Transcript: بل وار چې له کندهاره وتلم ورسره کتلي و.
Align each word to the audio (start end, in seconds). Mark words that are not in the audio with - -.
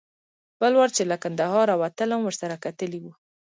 بل 0.61 0.73
وار 0.79 0.89
چې 0.95 1.03
له 1.11 1.15
کندهاره 1.23 1.75
وتلم 1.81 2.21
ورسره 2.23 2.55
کتلي 2.65 2.99
و. 3.01 3.05